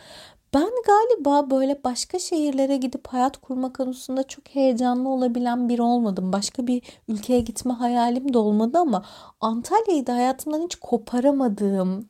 Ben 0.54 0.70
galiba 0.86 1.50
böyle 1.50 1.84
başka 1.84 2.20
şehirlere 2.20 2.78
gidip 2.78 3.08
hayat 3.08 3.38
kurma 3.38 3.74
konusunda 3.74 4.24
çok 4.24 4.50
heyecanlı 4.50 5.10
olabilen 5.10 5.70
biri 5.70 5.82
olmadım. 5.82 6.34
Başka 6.34 6.68
bir 6.68 6.82
ülkeye 7.08 7.40
gitme 7.40 7.74
hayalim 7.74 8.34
de 8.34 8.38
olmadı 8.38 8.78
ama 8.78 9.06
Antalya'yı 9.42 10.08
da 10.08 10.16
hayatımdan 10.16 10.62
hiç 10.62 10.76
koparamadığım, 10.76 12.10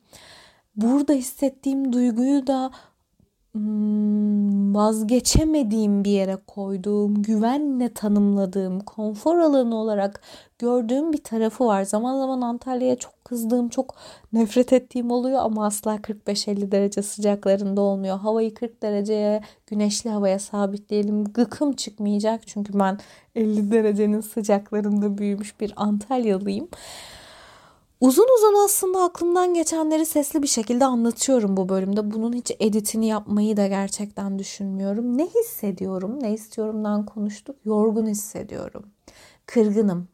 burada 0.76 1.12
hissettiğim 1.12 1.92
duyguyu 1.92 2.46
da 2.46 2.70
vazgeçemediğim 4.74 6.04
bir 6.04 6.10
yere 6.10 6.36
koyduğum, 6.46 7.22
güvenle 7.22 7.94
tanımladığım, 7.94 8.80
konfor 8.80 9.38
alanı 9.38 9.76
olarak 9.76 10.20
gördüğüm 10.58 11.12
bir 11.12 11.24
tarafı 11.24 11.66
var. 11.66 11.82
Zaman 11.82 12.18
zaman 12.18 12.40
Antalya'ya 12.40 12.96
çok 12.96 13.24
kızdığım, 13.24 13.68
çok 13.68 13.94
nefret 14.32 14.72
ettiğim 14.72 15.10
oluyor 15.10 15.38
ama 15.42 15.66
asla 15.66 15.96
45-50 15.96 16.72
derece 16.72 17.02
sıcaklarında 17.02 17.80
olmuyor. 17.80 18.18
Havayı 18.18 18.54
40 18.54 18.82
dereceye, 18.82 19.42
güneşli 19.66 20.10
havaya 20.10 20.38
sabitleyelim. 20.38 21.24
Gıkım 21.24 21.72
çıkmayacak 21.72 22.46
çünkü 22.46 22.78
ben 22.78 22.98
50 23.34 23.70
derecenin 23.70 24.20
sıcaklarında 24.20 25.18
büyümüş 25.18 25.60
bir 25.60 25.72
Antalyalıyım. 25.76 26.68
Uzun 28.00 28.26
uzun 28.36 28.64
aslında 28.64 29.02
aklımdan 29.02 29.54
geçenleri 29.54 30.06
sesli 30.06 30.42
bir 30.42 30.46
şekilde 30.48 30.84
anlatıyorum 30.84 31.56
bu 31.56 31.68
bölümde. 31.68 32.10
Bunun 32.10 32.32
hiç 32.32 32.52
editini 32.60 33.06
yapmayı 33.06 33.56
da 33.56 33.66
gerçekten 33.66 34.38
düşünmüyorum. 34.38 35.18
Ne 35.18 35.26
hissediyorum, 35.26 36.22
ne 36.22 36.32
istiyorumdan 36.32 37.06
konuştuk. 37.06 37.56
Yorgun 37.64 38.06
hissediyorum. 38.06 38.84
Kırgınım. 39.46 40.08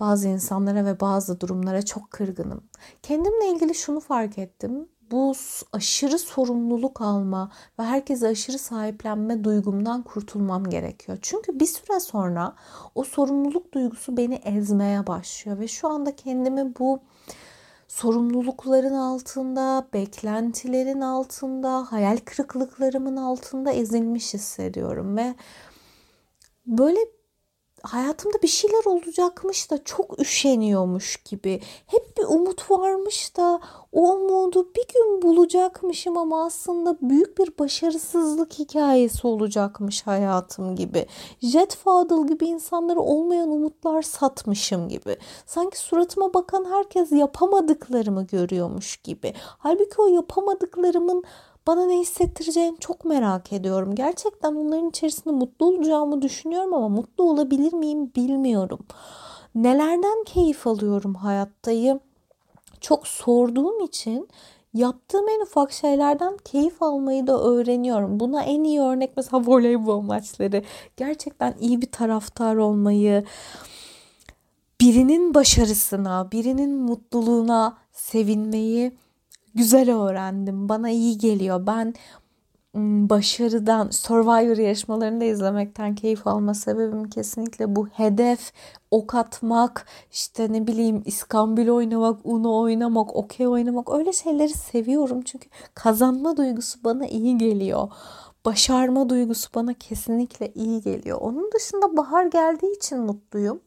Bazı 0.00 0.28
insanlara 0.28 0.84
ve 0.84 1.00
bazı 1.00 1.40
durumlara 1.40 1.82
çok 1.82 2.10
kırgınım. 2.10 2.64
Kendimle 3.02 3.48
ilgili 3.48 3.74
şunu 3.74 4.00
fark 4.00 4.38
ettim 4.38 4.88
bu 5.10 5.34
aşırı 5.72 6.18
sorumluluk 6.18 7.00
alma 7.00 7.50
ve 7.78 7.82
herkese 7.82 8.28
aşırı 8.28 8.58
sahiplenme 8.58 9.44
duygumdan 9.44 10.02
kurtulmam 10.02 10.64
gerekiyor. 10.64 11.18
Çünkü 11.22 11.60
bir 11.60 11.66
süre 11.66 12.00
sonra 12.00 12.54
o 12.94 13.04
sorumluluk 13.04 13.74
duygusu 13.74 14.16
beni 14.16 14.34
ezmeye 14.34 15.06
başlıyor 15.06 15.58
ve 15.58 15.68
şu 15.68 15.88
anda 15.88 16.16
kendimi 16.16 16.76
bu 16.78 17.00
sorumlulukların 17.88 18.94
altında, 18.94 19.88
beklentilerin 19.92 21.00
altında, 21.00 21.92
hayal 21.92 22.16
kırıklıklarımın 22.16 23.16
altında 23.16 23.72
ezilmiş 23.72 24.34
hissediyorum 24.34 25.16
ve 25.16 25.34
böyle 26.66 27.00
hayatımda 27.82 28.42
bir 28.42 28.48
şeyler 28.48 28.84
olacakmış 28.84 29.70
da 29.70 29.84
çok 29.84 30.20
üşeniyormuş 30.20 31.16
gibi. 31.16 31.60
Hep 31.86 32.18
bir 32.18 32.24
umut 32.24 32.70
varmış 32.70 33.36
da 33.36 33.60
o 33.92 34.12
umudu 34.12 34.68
bir 34.76 34.94
gün 34.94 35.22
bulacakmışım 35.22 36.18
ama 36.18 36.44
aslında 36.44 36.96
büyük 37.02 37.38
bir 37.38 37.58
başarısızlık 37.58 38.58
hikayesi 38.58 39.26
olacakmış 39.26 40.06
hayatım 40.06 40.76
gibi. 40.76 41.06
Jet 41.42 41.74
Fadıl 41.74 42.26
gibi 42.26 42.46
insanlara 42.46 43.00
olmayan 43.00 43.50
umutlar 43.50 44.02
satmışım 44.02 44.88
gibi. 44.88 45.16
Sanki 45.46 45.78
suratıma 45.78 46.34
bakan 46.34 46.64
herkes 46.70 47.12
yapamadıklarımı 47.12 48.26
görüyormuş 48.26 48.96
gibi. 48.96 49.34
Halbuki 49.58 49.94
o 49.98 50.06
yapamadıklarımın 50.06 51.24
bana 51.66 51.86
ne 51.86 51.98
hissettireceğini 51.98 52.76
çok 52.80 53.04
merak 53.04 53.52
ediyorum. 53.52 53.94
Gerçekten 53.94 54.54
onların 54.54 54.88
içerisinde 54.88 55.34
mutlu 55.34 55.66
olacağımı 55.66 56.22
düşünüyorum 56.22 56.74
ama 56.74 56.88
mutlu 56.88 57.24
olabilir 57.24 57.72
miyim 57.72 58.12
bilmiyorum. 58.16 58.78
Nelerden 59.54 60.24
keyif 60.24 60.66
alıyorum 60.66 61.14
hayattayı 61.14 62.00
çok 62.80 63.06
sorduğum 63.06 63.84
için 63.84 64.28
yaptığım 64.74 65.28
en 65.28 65.40
ufak 65.40 65.72
şeylerden 65.72 66.36
keyif 66.44 66.82
almayı 66.82 67.26
da 67.26 67.42
öğreniyorum. 67.42 68.20
Buna 68.20 68.42
en 68.42 68.64
iyi 68.64 68.80
örnek 68.80 69.10
mesela 69.16 69.42
voleybol 69.46 70.00
maçları. 70.00 70.62
Gerçekten 70.96 71.54
iyi 71.60 71.82
bir 71.82 71.92
taraftar 71.92 72.56
olmayı, 72.56 73.24
birinin 74.80 75.34
başarısına, 75.34 76.32
birinin 76.32 76.76
mutluluğuna 76.76 77.78
sevinmeyi 77.92 78.92
güzel 79.54 79.96
öğrendim. 79.96 80.68
Bana 80.68 80.90
iyi 80.90 81.18
geliyor. 81.18 81.66
Ben 81.66 81.94
başarıdan, 83.10 83.90
Survivor 83.90 84.56
yarışmalarını 84.56 85.20
da 85.20 85.24
izlemekten 85.24 85.94
keyif 85.94 86.26
alma 86.26 86.54
sebebim 86.54 87.10
kesinlikle 87.10 87.76
bu 87.76 87.86
hedef, 87.86 88.52
ok 88.90 89.14
atmak, 89.14 89.86
işte 90.12 90.52
ne 90.52 90.66
bileyim 90.66 91.02
iskambil 91.04 91.68
oynamak, 91.68 92.20
uno 92.24 92.60
oynamak, 92.60 93.16
okey 93.16 93.48
oynamak 93.48 93.90
öyle 93.92 94.12
şeyleri 94.12 94.52
seviyorum. 94.52 95.22
Çünkü 95.22 95.48
kazanma 95.74 96.36
duygusu 96.36 96.84
bana 96.84 97.06
iyi 97.06 97.38
geliyor 97.38 97.88
başarma 98.44 99.08
duygusu 99.08 99.48
bana 99.54 99.74
kesinlikle 99.74 100.52
iyi 100.54 100.80
geliyor. 100.80 101.18
Onun 101.20 101.50
dışında 101.52 101.96
bahar 101.96 102.26
geldiği 102.26 102.76
için 102.76 102.98
mutluyum. 102.98 103.60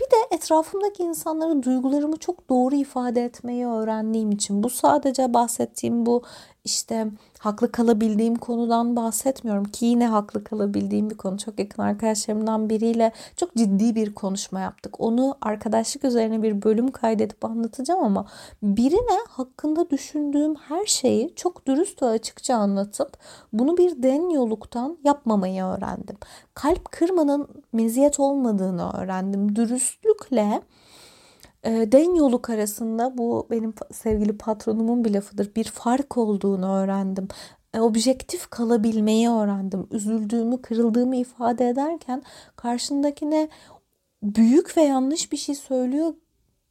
Bir 0.00 0.04
de 0.04 0.36
etrafımdaki 0.36 1.02
insanlara 1.02 1.62
duygularımı 1.62 2.16
çok 2.16 2.50
doğru 2.50 2.74
ifade 2.74 3.24
etmeyi 3.24 3.66
öğrendiğim 3.66 4.30
için. 4.30 4.62
Bu 4.62 4.70
sadece 4.70 5.34
bahsettiğim 5.34 6.06
bu 6.06 6.22
işte 6.68 7.06
haklı 7.38 7.72
kalabildiğim 7.72 8.34
konudan 8.34 8.96
bahsetmiyorum 8.96 9.64
ki 9.64 9.86
yine 9.86 10.06
haklı 10.06 10.44
kalabildiğim 10.44 11.10
bir 11.10 11.16
konu. 11.16 11.38
Çok 11.38 11.58
yakın 11.58 11.82
arkadaşlarımdan 11.82 12.70
biriyle 12.70 13.12
çok 13.36 13.54
ciddi 13.54 13.94
bir 13.94 14.14
konuşma 14.14 14.60
yaptık. 14.60 15.00
Onu 15.00 15.36
arkadaşlık 15.40 16.04
üzerine 16.04 16.42
bir 16.42 16.62
bölüm 16.62 16.90
kaydedip 16.90 17.44
anlatacağım 17.44 18.04
ama 18.04 18.26
birine 18.62 19.18
hakkında 19.28 19.90
düşündüğüm 19.90 20.54
her 20.54 20.86
şeyi 20.86 21.34
çok 21.36 21.66
dürüst 21.66 22.02
ve 22.02 22.06
açıkça 22.06 22.54
anlatıp 22.56 23.18
bunu 23.52 23.76
bir 23.76 24.02
den 24.02 24.30
yoluktan 24.30 24.98
yapmamayı 25.04 25.64
öğrendim. 25.64 26.16
Kalp 26.54 26.92
kırmanın 26.92 27.48
meziyet 27.72 28.20
olmadığını 28.20 28.92
öğrendim. 28.92 29.56
Dürüstlükle 29.56 30.62
den 31.64 32.14
yoluk 32.14 32.50
arasında 32.50 33.18
bu 33.18 33.46
benim 33.50 33.74
sevgili 33.92 34.38
patronumun 34.38 35.04
bir 35.04 35.14
lafıdır. 35.14 35.54
Bir 35.54 35.64
fark 35.64 36.18
olduğunu 36.18 36.76
öğrendim. 36.76 37.28
E, 37.74 37.80
objektif 37.80 38.50
kalabilmeyi 38.50 39.30
öğrendim. 39.30 39.86
Üzüldüğümü, 39.90 40.62
kırıldığımı 40.62 41.16
ifade 41.16 41.68
ederken 41.68 42.22
karşındakine 42.56 43.48
büyük 44.22 44.76
ve 44.76 44.82
yanlış 44.82 45.32
bir 45.32 45.36
şey 45.36 45.54
söylüyor 45.54 46.14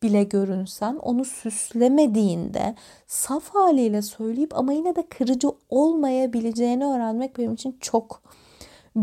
bile 0.04 0.24
görünsen 0.24 0.96
onu 0.96 1.26
süslemediğinde 1.26 2.76
saf 3.08 3.50
haliyle 3.50 4.02
söyleyip 4.02 4.58
ama 4.58 4.74
yine 4.74 4.96
de 4.96 5.08
kırıcı 5.10 5.52
olmayabileceğini 5.70 6.86
öğrenmek 6.86 7.38
benim 7.38 7.54
için 7.54 7.78
çok 7.82 8.22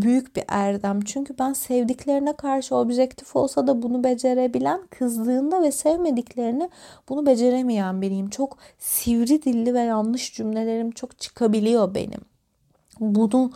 büyük 0.03 0.37
bir 0.37 0.45
erdem. 0.49 1.01
Çünkü 1.01 1.39
ben 1.39 1.53
sevdiklerine 1.53 2.37
karşı 2.37 2.77
objektif 2.77 3.37
olsa 3.37 3.67
da 3.67 3.83
bunu 3.83 4.05
becerebilen, 4.05 4.87
kızdığında 4.87 5.63
ve 5.63 5.73
sevmediklerini 5.73 6.71
bunu 7.09 7.27
beceremeyen 7.27 8.03
biriyim. 8.03 8.31
Çok 8.31 8.57
sivri 8.79 9.43
dilli 9.43 9.75
ve 9.75 9.81
yanlış 9.81 10.35
cümlelerim 10.35 10.91
çok 10.91 11.19
çıkabiliyor 11.19 11.95
benim. 11.95 12.21
Bunu 13.01 13.51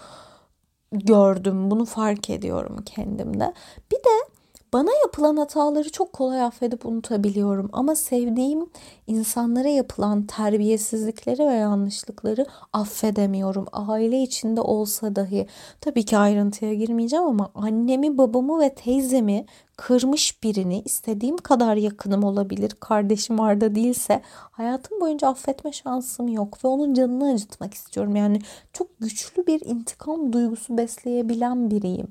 gördüm, 0.92 1.71
bunu 1.71 1.85
fark 1.85 2.30
ediyorum 2.30 2.76
kendimde. 2.87 3.52
Bir 3.92 3.97
de 3.97 4.27
bana 4.73 4.91
yapılan 5.03 5.37
hataları 5.37 5.93
çok 5.93 6.13
kolay 6.13 6.43
affedip 6.43 6.87
unutabiliyorum 6.87 7.71
ama 7.73 7.95
sevdiğim 7.95 8.67
insanlara 9.07 9.69
yapılan 9.69 10.27
terbiyesizlikleri 10.27 11.47
ve 11.47 11.55
yanlışlıkları 11.55 12.47
affedemiyorum. 12.73 13.67
Aile 13.73 14.23
içinde 14.23 14.61
olsa 14.61 15.17
dahi 15.17 15.47
tabii 15.81 16.05
ki 16.05 16.19
ayrıntıya 16.19 16.75
girmeyeceğim 16.75 17.25
ama 17.25 17.51
annemi, 17.55 18.19
babamı 18.19 18.61
ve 18.61 18.75
teyzemi 18.75 19.47
kırmış 19.77 20.43
birini 20.43 20.83
istediğim 20.85 21.37
kadar 21.37 21.77
yakınım 21.77 22.25
olabilir. 22.25 22.71
Kardeşim 22.81 23.41
Arda 23.41 23.75
değilse 23.75 24.23
hayatım 24.51 25.01
boyunca 25.01 25.29
affetme 25.29 25.73
şansım 25.73 26.29
yok 26.29 26.65
ve 26.65 26.69
onun 26.69 26.95
canını 26.95 27.33
acıtmak 27.33 27.75
istiyorum. 27.75 28.17
Yani 28.17 28.41
çok 28.73 28.99
güçlü 29.01 29.47
bir 29.47 29.61
intikam 29.61 30.33
duygusu 30.33 30.79
besleyebilen 30.79 31.71
biriyim 31.71 32.09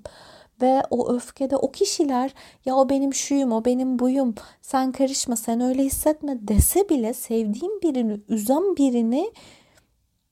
ve 0.62 0.84
o 0.90 1.14
öfkede 1.14 1.58
o 1.58 1.72
kişiler 1.72 2.34
ya 2.66 2.76
o 2.76 2.90
benim 2.90 3.14
şuyum 3.14 3.52
o 3.52 3.66
benim 3.66 4.00
buyum 4.00 4.36
sen 4.62 4.92
karışma 4.92 5.36
sen 5.36 5.62
öyle 5.62 5.84
hissetme 5.84 6.48
dese 6.48 6.90
bile 6.90 7.14
sevdiğim 7.14 7.82
birini 7.82 8.20
üzen 8.30 8.78
birini 8.78 9.32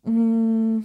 hmm, 0.04 0.84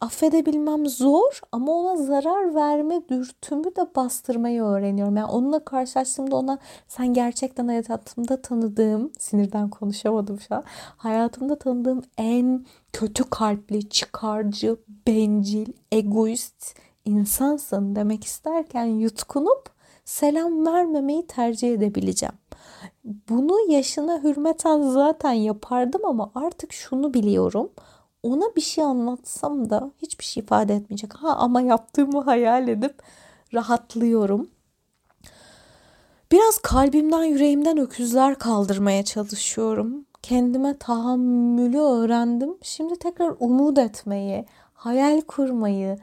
affedebilmem 0.00 0.86
zor 0.86 1.40
ama 1.52 1.72
ona 1.72 1.96
zarar 1.96 2.54
verme 2.54 3.08
dürtümü 3.08 3.64
de 3.64 3.94
bastırmayı 3.96 4.62
öğreniyorum. 4.62 5.16
Yani 5.16 5.30
onunla 5.30 5.64
karşılaştığımda 5.64 6.36
ona 6.36 6.58
sen 6.88 7.14
gerçekten 7.14 7.68
hayatımda 7.68 8.42
tanıdığım, 8.42 9.12
sinirden 9.18 9.70
konuşamadım 9.70 10.40
şu 10.40 10.54
an. 10.54 10.64
Hayatımda 10.96 11.58
tanıdığım 11.58 12.02
en 12.18 12.66
kötü 12.92 13.24
kalpli, 13.30 13.88
çıkarcı, 13.88 14.76
bencil, 15.06 15.72
egoist 15.92 16.74
insansın 17.08 17.96
demek 17.96 18.24
isterken 18.24 18.84
yutkunup 18.84 19.70
selam 20.04 20.66
vermemeyi 20.66 21.26
tercih 21.26 21.72
edebileceğim. 21.72 22.34
Bunu 23.28 23.72
yaşına 23.72 24.22
hürmeten 24.22 24.82
zaten 24.82 25.32
yapardım 25.32 26.04
ama 26.04 26.30
artık 26.34 26.72
şunu 26.72 27.14
biliyorum. 27.14 27.70
Ona 28.22 28.56
bir 28.56 28.60
şey 28.60 28.84
anlatsam 28.84 29.70
da 29.70 29.90
hiçbir 30.02 30.24
şey 30.24 30.42
ifade 30.42 30.74
etmeyecek. 30.74 31.14
Ha 31.14 31.36
ama 31.36 31.60
yaptığımı 31.60 32.20
hayal 32.20 32.68
edip 32.68 33.02
rahatlıyorum. 33.54 34.48
Biraz 36.32 36.58
kalbimden, 36.58 37.24
yüreğimden 37.24 37.78
öküzler 37.78 38.34
kaldırmaya 38.34 39.04
çalışıyorum. 39.04 40.04
Kendime 40.22 40.78
tahammülü 40.78 41.78
öğrendim. 41.78 42.54
Şimdi 42.62 42.98
tekrar 42.98 43.34
umut 43.40 43.78
etmeyi, 43.78 44.46
hayal 44.74 45.20
kurmayı, 45.20 45.98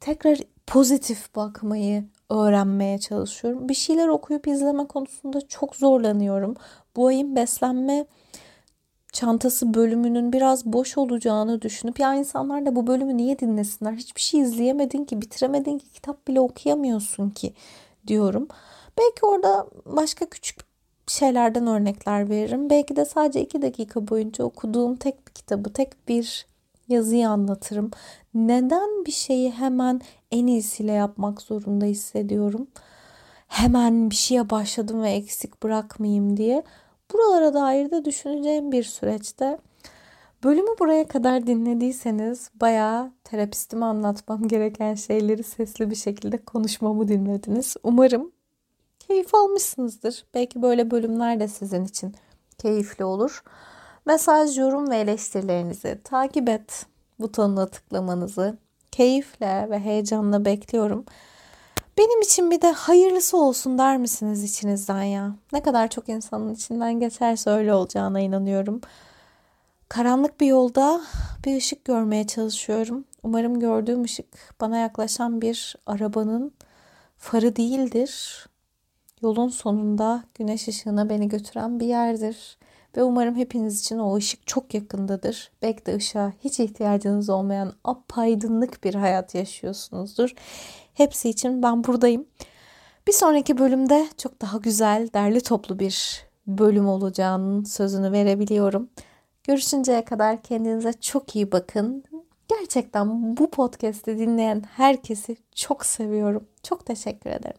tekrar 0.00 0.38
pozitif 0.66 1.34
bakmayı 1.36 2.04
öğrenmeye 2.30 2.98
çalışıyorum. 2.98 3.68
Bir 3.68 3.74
şeyler 3.74 4.08
okuyup 4.08 4.48
izleme 4.48 4.86
konusunda 4.86 5.48
çok 5.48 5.76
zorlanıyorum. 5.76 6.54
Bu 6.96 7.06
ayın 7.06 7.36
beslenme 7.36 8.06
çantası 9.12 9.74
bölümünün 9.74 10.32
biraz 10.32 10.66
boş 10.66 10.98
olacağını 10.98 11.62
düşünüp 11.62 12.00
ya 12.00 12.14
insanlar 12.14 12.66
da 12.66 12.76
bu 12.76 12.86
bölümü 12.86 13.16
niye 13.16 13.38
dinlesinler? 13.38 13.92
Hiçbir 13.92 14.20
şey 14.20 14.40
izleyemedin 14.40 15.04
ki, 15.04 15.20
bitiremedin 15.20 15.78
ki, 15.78 15.88
kitap 15.92 16.28
bile 16.28 16.40
okuyamıyorsun 16.40 17.30
ki 17.30 17.54
diyorum. 18.06 18.48
Belki 18.98 19.26
orada 19.26 19.66
başka 19.86 20.26
küçük 20.26 20.60
şeylerden 21.06 21.66
örnekler 21.66 22.30
veririm. 22.30 22.70
Belki 22.70 22.96
de 22.96 23.04
sadece 23.04 23.40
iki 23.40 23.62
dakika 23.62 24.08
boyunca 24.08 24.44
okuduğum 24.44 24.96
tek 24.96 25.28
bir 25.28 25.32
kitabı, 25.32 25.72
tek 25.72 26.08
bir 26.08 26.46
yazıyı 26.90 27.28
anlatırım. 27.28 27.90
Neden 28.34 29.04
bir 29.06 29.12
şeyi 29.12 29.50
hemen 29.50 30.00
en 30.30 30.46
iyisiyle 30.46 30.92
yapmak 30.92 31.42
zorunda 31.42 31.84
hissediyorum? 31.84 32.66
Hemen 33.48 34.10
bir 34.10 34.16
şeye 34.16 34.50
başladım 34.50 35.02
ve 35.02 35.10
eksik 35.10 35.62
bırakmayayım 35.62 36.36
diye. 36.36 36.62
Buralara 37.12 37.54
dair 37.54 37.90
de 37.90 38.04
düşüneceğim 38.04 38.72
bir 38.72 38.82
süreçte 38.82 39.58
Bölümü 40.44 40.78
buraya 40.78 41.08
kadar 41.08 41.46
dinlediyseniz 41.46 42.50
bayağı 42.54 43.12
terapistime 43.24 43.86
anlatmam 43.86 44.48
gereken 44.48 44.94
şeyleri 44.94 45.42
sesli 45.42 45.90
bir 45.90 45.96
şekilde 45.96 46.38
konuşmamı 46.38 47.08
dinlediniz. 47.08 47.76
Umarım 47.82 48.32
keyif 48.98 49.34
almışsınızdır. 49.34 50.24
Belki 50.34 50.62
böyle 50.62 50.90
bölümler 50.90 51.40
de 51.40 51.48
sizin 51.48 51.84
için 51.84 52.14
keyifli 52.58 53.04
olur. 53.04 53.42
Mesaj, 54.10 54.58
yorum 54.58 54.90
ve 54.90 54.96
eleştirilerinizi 54.96 56.00
takip 56.04 56.48
et 56.48 56.86
butonuna 57.20 57.66
tıklamanızı 57.66 58.58
keyifle 58.92 59.70
ve 59.70 59.78
heyecanla 59.78 60.44
bekliyorum. 60.44 61.04
Benim 61.98 62.20
için 62.20 62.50
bir 62.50 62.62
de 62.62 62.72
hayırlısı 62.72 63.36
olsun 63.36 63.78
der 63.78 63.98
misiniz 63.98 64.44
içinizden 64.44 65.02
ya? 65.02 65.34
Ne 65.52 65.62
kadar 65.62 65.88
çok 65.88 66.08
insanın 66.08 66.54
içinden 66.54 67.00
geçerse 67.00 67.50
öyle 67.50 67.74
olacağına 67.74 68.20
inanıyorum. 68.20 68.80
Karanlık 69.88 70.40
bir 70.40 70.46
yolda 70.46 71.00
bir 71.44 71.56
ışık 71.56 71.84
görmeye 71.84 72.26
çalışıyorum. 72.26 73.04
Umarım 73.22 73.60
gördüğüm 73.60 74.04
ışık 74.04 74.60
bana 74.60 74.78
yaklaşan 74.78 75.40
bir 75.40 75.76
arabanın 75.86 76.52
farı 77.16 77.56
değildir. 77.56 78.46
Yolun 79.22 79.48
sonunda 79.48 80.24
güneş 80.34 80.68
ışığına 80.68 81.08
beni 81.08 81.28
götüren 81.28 81.80
bir 81.80 81.86
yerdir. 81.86 82.59
Ve 82.96 83.02
umarım 83.02 83.36
hepiniz 83.36 83.80
için 83.80 83.98
o 83.98 84.16
ışık 84.16 84.46
çok 84.46 84.74
yakındadır. 84.74 85.50
Belki 85.62 85.86
de 85.86 85.96
ışığa 85.96 86.32
hiç 86.44 86.60
ihtiyacınız 86.60 87.30
olmayan 87.30 87.72
apaydınlık 87.84 88.84
bir 88.84 88.94
hayat 88.94 89.34
yaşıyorsunuzdur. 89.34 90.34
Hepsi 90.94 91.28
için 91.28 91.62
ben 91.62 91.84
buradayım. 91.84 92.26
Bir 93.06 93.12
sonraki 93.12 93.58
bölümde 93.58 94.08
çok 94.16 94.40
daha 94.40 94.58
güzel, 94.58 95.08
derli 95.14 95.40
toplu 95.40 95.78
bir 95.78 96.24
bölüm 96.46 96.88
olacağının 96.88 97.64
sözünü 97.64 98.12
verebiliyorum. 98.12 98.88
Görüşünceye 99.44 100.04
kadar 100.04 100.42
kendinize 100.42 100.92
çok 100.92 101.36
iyi 101.36 101.52
bakın. 101.52 102.04
Gerçekten 102.48 103.36
bu 103.36 103.50
podcast'i 103.50 104.18
dinleyen 104.18 104.62
herkesi 104.76 105.36
çok 105.54 105.86
seviyorum. 105.86 106.48
Çok 106.62 106.86
teşekkür 106.86 107.30
ederim. 107.30 107.56